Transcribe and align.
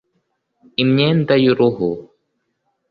imyenda 0.83 1.33
y'uruhu 1.43 1.89